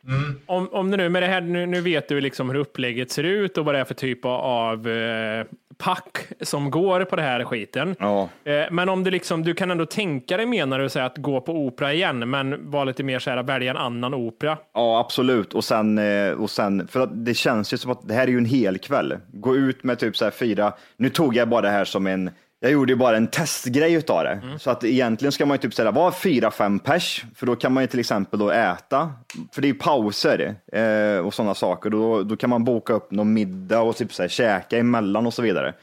[0.45, 3.23] Om, om det nu, med det här, nu, nu vet du liksom hur upplägget ser
[3.23, 5.45] ut och vad det är för typ av eh,
[5.77, 7.95] pack som går på det här skiten.
[7.99, 8.29] Ja.
[8.43, 11.41] Eh, men om du liksom, du kan ändå tänka dig menar du säga att gå
[11.41, 14.57] på opera igen, men vara lite mer så här, välja en annan opera.
[14.73, 15.53] Ja, absolut.
[15.53, 18.31] Och sen, eh, och sen, för att det känns ju som att det här är
[18.31, 19.17] ju en hel kväll.
[19.33, 22.29] Gå ut med typ så här fyra, nu tog jag bara det här som en,
[22.63, 24.41] jag gjorde ju bara en testgrej utav det.
[24.59, 27.73] Så att egentligen ska man ju typ säga, vara fyra, fem pers, för då kan
[27.73, 29.11] man ju till exempel då äta,
[29.51, 31.89] för det är ju pauser eh, och sådana saker.
[31.89, 35.33] Då, då kan man boka upp någon middag och typ så här, käka emellan och
[35.33, 35.73] så vidare.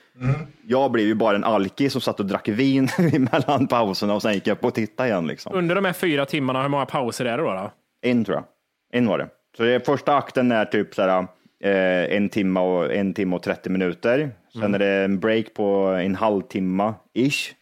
[0.66, 4.34] Jag blev ju bara en alkis som satt och drack vin emellan pauserna och sen
[4.34, 5.54] gick jag upp och tittade igen liksom.
[5.54, 7.50] Under de här fyra timmarna, hur många pauser är det då?
[7.50, 7.70] då?
[8.02, 8.44] En tror jag.
[8.92, 9.28] En var det.
[9.56, 11.26] Så det är, första akten är typ så här,
[11.64, 14.30] eh, en timme och en timme och 30 minuter.
[14.52, 17.54] Sen är det en break på en halvtimme ish.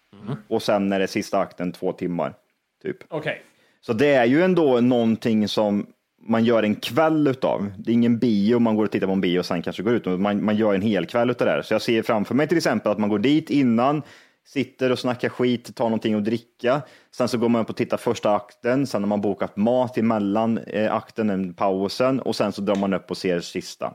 [0.49, 2.35] Och sen är det sista akten två timmar.
[2.83, 2.97] Typ.
[3.09, 3.43] Okej.
[3.81, 5.87] Så det är ju ändå någonting som
[6.29, 7.73] man gör en kväll utav.
[7.79, 9.95] Det är ingen bio, man går och tittar på en bio och sen kanske går
[9.95, 10.07] ut.
[10.07, 11.63] Man, man gör en hel kväll utav det här.
[11.63, 14.03] Så jag ser framför mig till exempel att man går dit innan,
[14.47, 16.83] sitter och snackar skit, tar någonting att dricka.
[17.17, 20.59] Sen så går man upp och tittar första akten, sen har man bokat mat emellan
[20.59, 23.95] eh, akten, en pausen och sen så drar man upp och ser sista.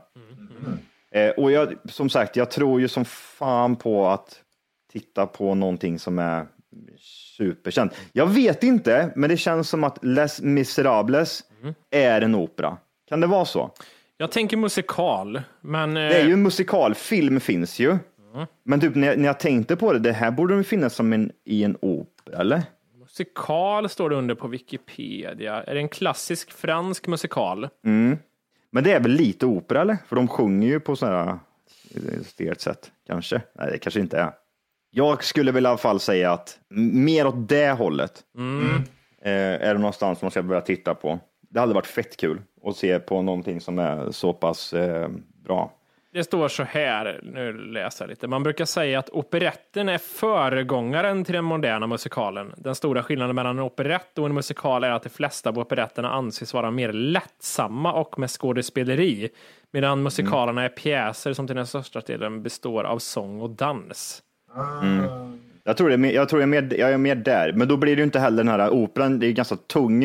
[1.12, 4.40] Eh, och jag, som sagt, jag tror ju som fan på att
[4.92, 6.46] titta på någonting som är
[7.36, 7.92] superkänt.
[8.12, 11.44] Jag vet inte, men det känns som att Les Miserables
[11.90, 12.76] är en opera.
[13.08, 13.70] Kan det vara så?
[14.16, 15.96] Jag tänker musikal, men...
[15.96, 17.98] eh, Det är ju en musikal, film finns ju.
[18.64, 21.12] Men typ när jag, när jag tänkte på det, det här borde väl finnas som
[21.12, 22.62] en, i en opera, eller?
[22.98, 25.62] Musikal står det under på Wikipedia.
[25.62, 27.68] Är det en klassisk fransk musikal?
[27.84, 28.18] Mm.
[28.70, 29.98] Men det är väl lite opera, eller?
[30.06, 31.38] För de sjunger ju på sådana här
[31.94, 33.42] eh, stelt sätt, kanske.
[33.54, 34.32] Nej, det kanske inte är.
[34.90, 36.58] Jag skulle väl i alla fall säga att
[36.92, 38.24] mer åt det hållet
[39.24, 41.20] eh, är det någonstans man ska börja titta på.
[41.50, 45.08] Det hade varit fett kul att se på någonting som är så pass eh,
[45.44, 45.72] bra.
[46.12, 48.26] Det står så här, nu läser jag lite.
[48.28, 52.54] Man brukar säga att operetten är föregångaren till den moderna musikalen.
[52.56, 56.10] Den stora skillnaden mellan en operett och en musikal är att de flesta av operetterna
[56.10, 59.28] anses vara mer lättsamma och med skådespeleri,
[59.70, 64.22] medan musikalerna är pjäser som till den största delen består av sång och dans.
[64.82, 65.40] Mm.
[65.64, 67.68] Jag tror, det är mer, jag, tror jag, är mer, jag är mer där, men
[67.68, 70.04] då blir det ju inte heller den här operan, det är ju ganska tung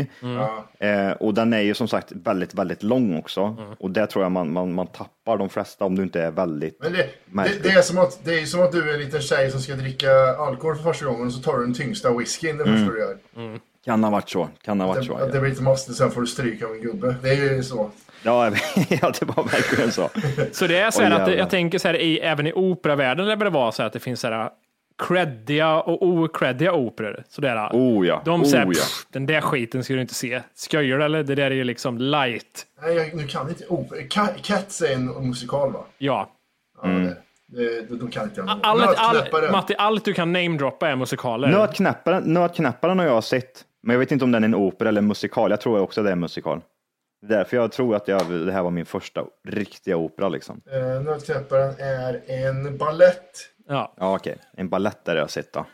[0.80, 4.32] eh, och den är ju som sagt väldigt, väldigt lång också och där tror jag
[4.32, 7.70] man, man, man tappar de flesta om du inte är väldigt Men det, det, det,
[7.70, 10.12] är som att, det är som att du är en liten tjej som ska dricka
[10.40, 12.78] alkohol för första gången och så tar du den tyngsta whiskyn det Mm.
[12.78, 13.18] första du gör.
[13.86, 15.18] Kan ha varit så, kan ha varit så.
[15.18, 17.16] Det, att det blir lite måste, sen får du stryka av en gubbe.
[17.24, 17.90] Det är ju så.
[18.24, 18.46] Ja,
[18.90, 20.10] ja, det var verkligen så.
[20.52, 23.28] Så det är så här Oj, att jag tänker så här, i, även i operavärlden
[23.28, 24.50] lär det vara så här att det finns så här
[24.98, 27.24] creddiga och ocreddiga operor.
[27.30, 28.72] Så det är, Oh ja, de oh säger, ja.
[28.72, 30.42] "Pff, den där skiten ska du inte se.
[30.56, 31.24] Skojar eller?
[31.24, 32.66] Det där är ju liksom light.
[32.82, 34.00] Nej, jag, nu kan inte opera.
[34.00, 35.80] Ca- Cats är en musikal va?
[35.98, 36.30] Ja.
[36.82, 37.18] Ja, det,
[37.90, 38.60] det, då kan inte jag.
[38.64, 39.52] Allt, all.
[39.52, 41.48] Matti, allt du kan namedroppa är musikaler.
[41.48, 45.02] Nötknäpparen, Nötknäpparen har jag sett, men jag vet inte om den är en opera eller
[45.02, 45.50] en musikal.
[45.52, 46.62] Jag tror också det är en musikal.
[47.28, 50.62] Därför jag tror att jag, det här var min första riktiga opera liksom.
[50.72, 53.50] Eh, Nötknäpparen är en ballett.
[53.68, 53.94] Ja.
[53.98, 54.38] Ja, okej.
[54.54, 55.66] En ballett där jag har sett då.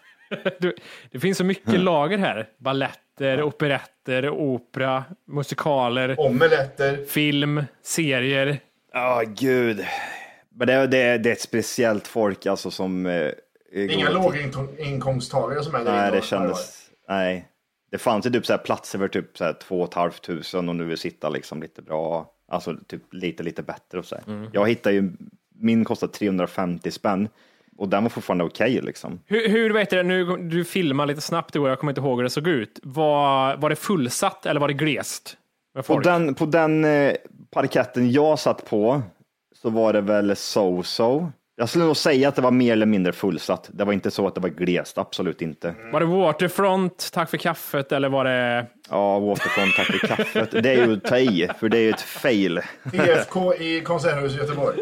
[0.59, 0.75] Du,
[1.11, 2.49] det finns så mycket lager här.
[2.57, 7.05] Balletter, operetter, opera, musikaler, Omeletter.
[7.05, 8.59] film, serier.
[8.93, 9.85] Ja, gud.
[10.55, 13.05] Men det, det, det är ett speciellt folk alltså som...
[13.05, 13.31] Eh,
[13.75, 16.89] Inga låginkomsttagare som är där Nej, det kändes...
[17.09, 17.47] Nej.
[17.91, 20.21] Det fanns ju typ så här platser för typ så här två och ett halvt
[20.21, 22.31] tusen och nu vill sitta liksom lite bra.
[22.47, 24.23] Alltså typ lite, lite bättre och så här.
[24.27, 24.49] Mm.
[24.53, 25.11] Jag hittade ju,
[25.55, 27.29] min kostade 350 spänn
[27.77, 29.19] och den var fortfarande okej liksom.
[29.25, 32.23] Hur, hur vet du, nu du filmar lite snabbt igår, jag kommer inte ihåg hur
[32.23, 32.79] det såg ut.
[32.83, 35.37] Var, var det fullsatt eller var det glest?
[35.87, 37.15] På den, på den eh,
[37.51, 39.01] parketten jag satt på
[39.55, 41.31] så var det väl so-so.
[41.55, 43.69] Jag skulle nog säga att det var mer eller mindre fullsatt.
[43.73, 45.75] Det var inte så att det var glest, absolut inte.
[45.91, 48.65] Var det Waterfront, tack för kaffet eller var det?
[48.89, 50.51] Ja, Waterfront, tack för kaffet.
[50.63, 52.61] Det är ju att ta i, för det är ju ett fail.
[52.93, 54.77] IFK i Konserthuset i Göteborg.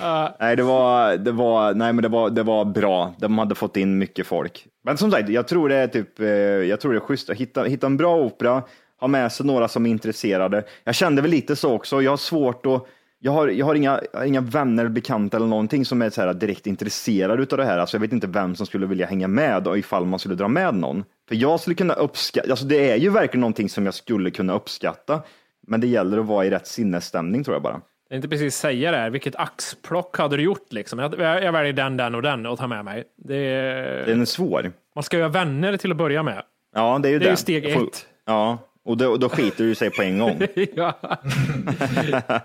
[0.40, 3.14] Nej, det var, det var, nej, men det var, det var bra.
[3.18, 4.66] De hade fått in mycket folk.
[4.84, 7.36] Men som sagt, jag tror det är typ, eh, jag tror det är schysst att
[7.36, 8.62] hitta, hitta en bra opera,
[9.00, 10.64] ha med sig några som är intresserade.
[10.84, 12.02] Jag kände väl lite så också.
[12.02, 12.86] Jag har svårt att
[13.22, 16.66] jag har, jag har inga, inga vänner, bekanta eller någonting som är så här direkt
[16.66, 17.78] intresserade av det här.
[17.78, 20.48] Alltså jag vet inte vem som skulle vilja hänga med och ifall man skulle dra
[20.48, 21.04] med någon.
[21.28, 24.54] För jag skulle kunna uppskatta, alltså det är ju verkligen någonting som jag skulle kunna
[24.54, 25.22] uppskatta.
[25.66, 27.80] Men det gäller att vara i rätt sinnesstämning tror jag bara.
[28.08, 29.10] Jag inte precis säga det här.
[29.10, 30.98] Vilket axplock hade du gjort liksom?
[30.98, 33.04] Jag, jag väljer den, den och den och ta med mig.
[33.16, 34.06] Det är...
[34.06, 34.72] Den är svår.
[34.94, 36.42] Man ska ju ha vänner till att börja med.
[36.74, 37.28] Ja, det är ju Det det.
[37.28, 38.06] är ju steg Får- ett.
[38.26, 38.58] Ja,
[38.90, 40.40] och då, då skiter du sig på en gång.
[40.74, 40.94] ja.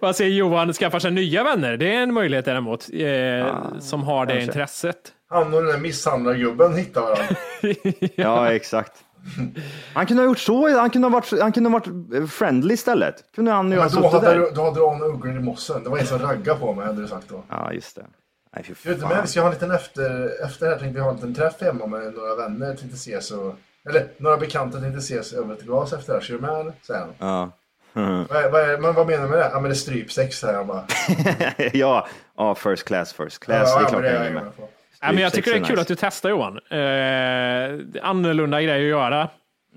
[0.00, 0.72] Vad säger Johan?
[0.72, 1.76] Skaffa sig nya vänner?
[1.76, 2.88] Det är en möjlighet däremot.
[2.92, 4.46] Eh, som har det kanske.
[4.50, 4.96] intresset.
[5.28, 7.26] Han och den där misshandlargubben hittar varandra.
[8.14, 8.92] Ja, exakt.
[9.94, 13.14] Han kunde ha gjort så, han kunde ha varit, han kunde ha varit friendly istället.
[13.34, 14.38] Kunde han ju ha Men då hade, där.
[14.38, 15.84] du- då hade du an ugglor i mossen.
[15.84, 17.42] Det var en som raggade på mig hade du sagt då.
[17.48, 18.06] Ja, just det.
[18.56, 19.18] Nej, fy Du vet, men fan.
[19.22, 21.54] vi ska ha en liten efter, efter det här tänkte vi ha en liten träff
[21.60, 22.66] hemma med några vänner.
[22.76, 23.54] Tänkte ses och,
[23.88, 26.26] eller några bekanta tänkte ses över ett glas efter det här.
[26.26, 26.72] Kör du med eller?
[26.86, 27.10] Säger han.
[27.18, 27.50] Ja.
[28.30, 29.48] Vad, är- vad, är- men vad menar du med det?
[29.52, 30.84] Ja men det är strypsex säger han bara.
[31.72, 33.68] ja, ja, first class, first class.
[33.74, 34.52] Ja, det är ja, klart men det jag är hänger med.
[35.02, 35.80] Nej, men jag tycker det är kul nice.
[35.80, 36.58] att du testar Johan.
[36.70, 39.28] Eh, annorlunda grej att göra.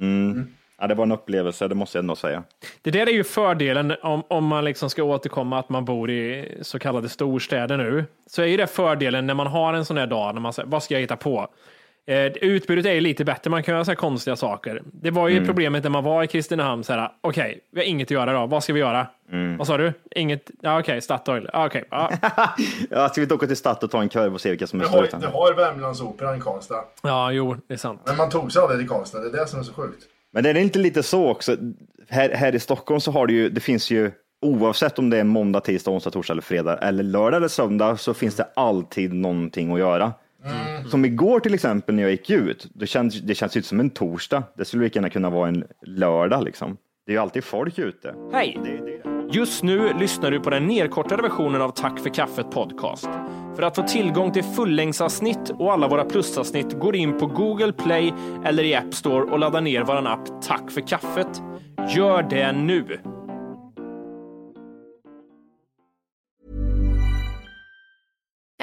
[0.01, 0.47] Mm.
[0.79, 2.43] Ja, det var en upplevelse, det måste jag ändå säga.
[2.81, 6.57] Det där är ju fördelen om, om man liksom ska återkomma att man bor i
[6.61, 8.05] så kallade storstäder nu.
[8.27, 10.69] Så är ju det fördelen när man har en sån här dag, när man säger
[10.69, 11.47] vad ska jag hitta på?
[12.09, 14.81] Eh, utbudet är ju lite bättre, man kan göra så här konstiga saker.
[14.85, 15.47] Det var ju Mm.
[15.47, 18.45] problemet när man var i Kristinehamn, så här, okej, vi har inget att göra då,
[18.45, 19.07] vad ska vi göra?
[19.31, 19.57] Mm.
[19.57, 19.93] Vad sa du?
[20.15, 22.11] Inget, ja okej, Statoil, ja, okej, ja.
[22.89, 24.79] Ja, ska vi inte åka till Stadt och ta en kurv och se vilka som
[24.79, 25.21] är Det har, störst?
[25.23, 26.83] det har Värmlandsoperan i Karlstad.
[27.03, 28.01] ja, jo, det är sant.
[28.05, 29.19] Men man tog sig aldrig till Karlstad.
[29.19, 30.03] Det är det som är så sjukt.
[30.33, 31.55] Men det är inte lite så också?
[32.09, 35.23] Här, här i Stockholm så har det ju, det finns ju oavsett om det är
[35.23, 39.73] måndag, tisdag, onsdag, torsdag eller fredag eller lördag eller söndag så finns det alltid någonting
[39.73, 40.13] att göra.
[40.89, 43.79] Som igår till exempel när jag gick ut, det känns, det känns ju inte som
[43.79, 44.43] en torsdag.
[44.57, 46.77] Det skulle lika gärna kunna vara en lördag liksom.
[47.05, 48.15] Det är ju alltid folk ute.
[48.33, 48.57] Hej!
[49.31, 53.09] Just nu lyssnar du på den nedkortade versionen av Tack för kaffet podcast.
[53.55, 58.13] För att få tillgång till fullängdsavsnitt och alla våra plusavsnitt går in på Google Play
[58.45, 61.41] eller i App Store och laddar ner vår app Tack för kaffet.
[61.95, 63.16] Gör det nu!